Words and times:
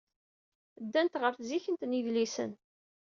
Ddant 0.85 1.19
ɣer 1.21 1.33
tzikkent 1.35 1.85
n 1.89 1.95
yidlisen. 1.97 2.51